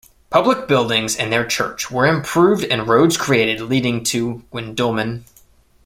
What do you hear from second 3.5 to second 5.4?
leading to Guindulman.